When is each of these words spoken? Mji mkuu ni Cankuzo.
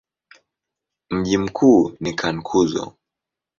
Mji 1.09 1.37
mkuu 1.37 1.91
ni 1.99 2.13
Cankuzo. 2.13 2.93